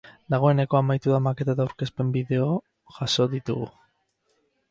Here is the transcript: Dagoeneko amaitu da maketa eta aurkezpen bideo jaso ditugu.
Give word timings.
Dagoeneko 0.33 0.77
amaitu 0.79 1.11
da 1.15 1.19
maketa 1.25 1.55
eta 1.57 1.67
aurkezpen 1.67 2.09
bideo 2.15 2.49
jaso 2.97 3.27
ditugu. 3.37 3.71